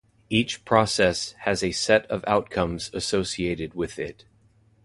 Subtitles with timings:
[0.31, 4.25] Each Process has a set of outcomes associated with it.